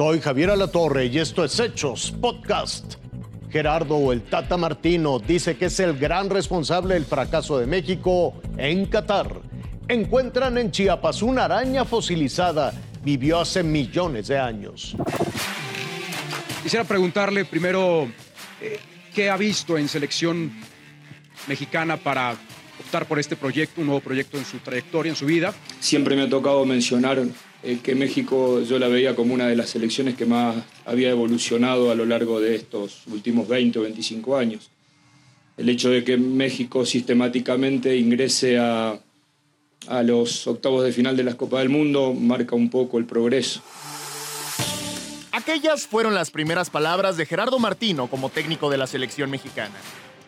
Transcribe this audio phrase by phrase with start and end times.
[0.00, 2.94] Soy Javier Alatorre y esto es Hechos Podcast.
[3.50, 8.86] Gerardo el Tata Martino dice que es el gran responsable del fracaso de México en
[8.86, 9.42] Qatar.
[9.88, 12.72] Encuentran en Chiapas una araña fosilizada.
[13.04, 14.96] Vivió hace millones de años.
[16.62, 18.10] Quisiera preguntarle primero
[18.62, 18.78] eh,
[19.14, 20.50] qué ha visto en selección
[21.46, 22.38] mexicana para
[22.80, 25.52] optar por este proyecto, un nuevo proyecto en su trayectoria, en su vida.
[25.78, 27.22] Siempre me ha tocado mencionar
[27.62, 30.56] eh, que México yo la veía como una de las selecciones que más
[30.86, 34.70] había evolucionado a lo largo de estos últimos 20 o 25 años.
[35.56, 38.98] El hecho de que México sistemáticamente ingrese a,
[39.88, 43.62] a los octavos de final de las Copas del Mundo marca un poco el progreso.
[45.32, 49.74] Aquellas fueron las primeras palabras de Gerardo Martino como técnico de la selección mexicana.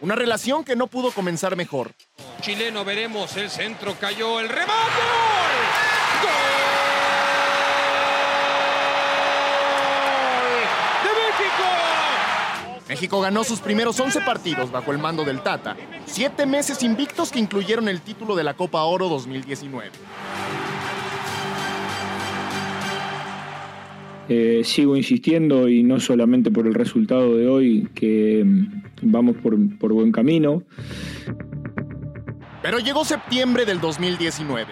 [0.00, 1.92] Una relación que no pudo comenzar mejor.
[2.40, 5.41] Chileno, veremos el centro, cayó el remate.
[12.92, 13.22] México!
[13.22, 17.88] Ganó sus primeros 11 partidos bajo el mando del Tata, siete meses invictos que incluyeron
[17.88, 19.90] el título de la Copa Oro 2019.
[24.28, 29.56] Eh, sigo insistiendo y no solamente por el resultado de hoy, que mm, vamos por,
[29.78, 30.62] por buen camino.
[32.60, 34.66] Pero llegó septiembre del 2019,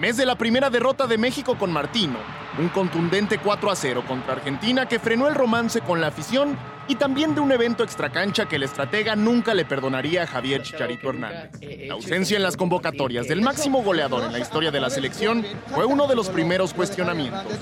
[0.00, 2.16] mes de la primera derrota de México con Martino,
[2.58, 6.56] un contundente 4 a 0 contra Argentina que frenó el romance con la afición
[6.88, 11.10] y también de un evento extracancha que el estratega nunca le perdonaría a Javier Chicharito
[11.10, 11.50] Hernández.
[11.86, 15.84] La ausencia en las convocatorias del máximo goleador en la historia de la selección fue
[15.84, 17.58] uno de los primeros cuestionamientos.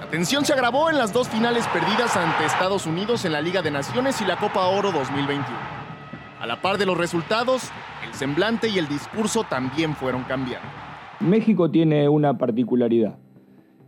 [0.00, 3.62] La tensión se agravó en las dos finales perdidas ante Estados Unidos en la Liga
[3.62, 5.46] de Naciones y la Copa Oro 2021.
[6.40, 7.70] A la par de los resultados,
[8.06, 10.68] el semblante y el discurso también fueron cambiando.
[11.20, 13.16] México tiene una particularidad.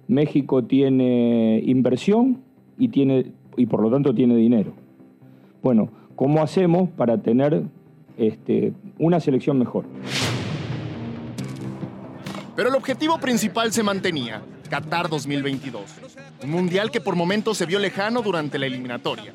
[0.08, 2.42] México tiene inversión
[2.76, 4.72] y, tiene, y por lo tanto tiene dinero.
[5.62, 7.64] Bueno, ¿cómo hacemos para tener
[8.16, 9.84] este, una selección mejor?
[12.56, 15.82] Pero el objetivo principal se mantenía, Qatar 2022.
[16.44, 19.32] Un mundial que por momentos se vio lejano durante la eliminatoria.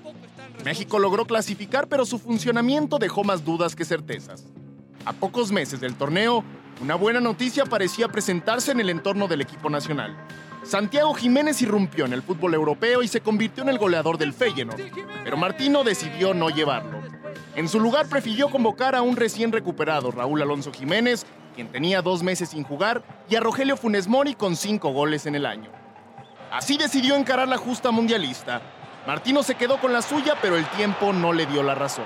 [0.64, 4.46] México logró clasificar, pero su funcionamiento dejó más dudas que certezas.
[5.06, 6.44] A pocos meses del torneo,
[6.82, 10.16] una buena noticia parecía presentarse en el entorno del equipo nacional.
[10.64, 14.82] Santiago Jiménez irrumpió en el fútbol europeo y se convirtió en el goleador del Feyenoord,
[15.24, 17.00] pero Martino decidió no llevarlo.
[17.56, 21.26] En su lugar prefirió convocar a un recién recuperado Raúl Alonso Jiménez
[21.56, 25.36] quien tenía dos meses sin jugar, y a Rogelio Funes Mori con cinco goles en
[25.36, 25.72] el año.
[26.52, 28.62] Así decidió encarar la justa mundialista.
[29.08, 32.06] Martino se quedó con la suya, pero el tiempo no le dio la razón.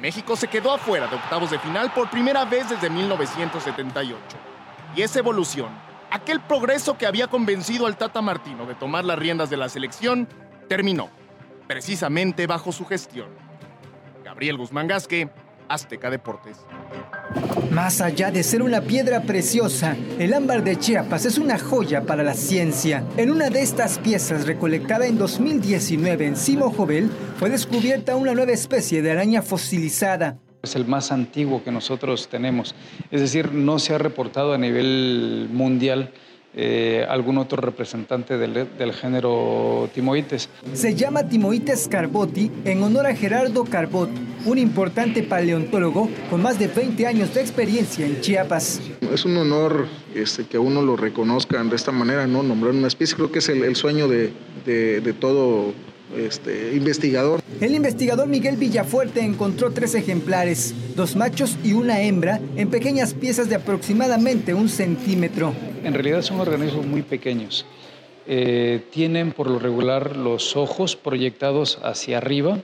[0.00, 4.18] México se quedó afuera de octavos de final por primera vez desde 1978.
[4.94, 5.68] Y esa evolución,
[6.10, 10.28] aquel progreso que había convencido al Tata Martino de tomar las riendas de la selección,
[10.68, 11.10] terminó,
[11.66, 13.28] precisamente bajo su gestión.
[14.24, 15.30] Gabriel Guzmán Gasque,
[15.68, 16.56] Azteca Deportes.
[17.70, 22.22] Más allá de ser una piedra preciosa, el ámbar de Chiapas es una joya para
[22.22, 23.04] la ciencia.
[23.16, 28.52] En una de estas piezas recolectada en 2019 en Simo Jovel, fue descubierta una nueva
[28.52, 30.38] especie de araña fosilizada.
[30.62, 32.74] Es el más antiguo que nosotros tenemos,
[33.10, 36.12] es decir, no se ha reportado a nivel mundial
[36.60, 40.48] eh, algún otro representante del, del, género Timoites.
[40.72, 44.10] Se llama Timoites carboti en honor a Gerardo Carbot,
[44.44, 48.80] un importante paleontólogo con más de 20 años de experiencia en Chiapas.
[49.14, 49.86] Es un honor
[50.16, 52.42] este, que uno lo reconozcan de esta manera, ¿no?
[52.42, 54.32] nombrar una especie, creo que es el, el sueño de,
[54.66, 55.72] de, de todo
[56.16, 57.40] este, investigador.
[57.60, 63.48] El investigador Miguel Villafuerte encontró tres ejemplares, dos machos y una hembra, en pequeñas piezas
[63.48, 65.52] de aproximadamente un centímetro.
[65.84, 67.64] En realidad son organismos muy pequeños.
[68.26, 72.58] Eh, tienen por lo regular los ojos proyectados hacia arriba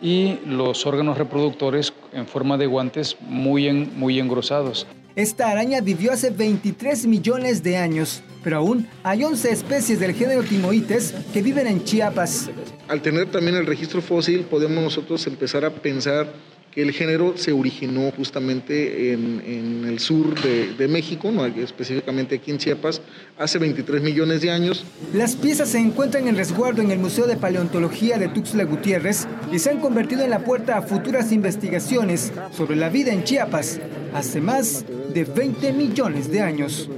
[0.00, 4.86] y los órganos reproductores en forma de guantes muy, en, muy engrosados.
[5.14, 10.42] Esta araña vivió hace 23 millones de años, pero aún hay 11 especies del género
[10.42, 12.48] Timoites que viven en Chiapas.
[12.88, 16.32] Al tener también el registro fósil, podemos nosotros empezar a pensar
[16.72, 21.44] que el género se originó justamente en, el sur de, México, ¿no?
[21.46, 23.00] específicamente aquí en Chiapas,
[23.38, 24.84] hace 23 millones de años.
[25.12, 29.58] Las piezas se encuentran en resguardo en el Museo de Paleontología de Tuxtla Gutiérrez y
[29.58, 33.78] se han convertido en la puerta a futuras investigaciones sobre la vida en Chiapas
[34.14, 36.88] hace más de 20 millones de años.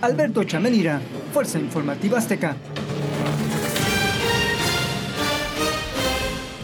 [0.00, 1.00] Alberto Chamenira,
[1.32, 2.56] Fuerza Informativa Azteca.